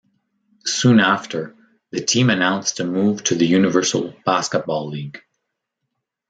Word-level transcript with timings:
Soon 0.65 0.99
after, 0.99 1.55
the 1.91 2.03
team 2.03 2.31
announced 2.31 2.79
a 2.79 2.83
move 2.83 3.23
to 3.25 3.35
the 3.35 3.45
Universal 3.45 4.15
Basketball 4.25 4.89
League. 4.89 5.21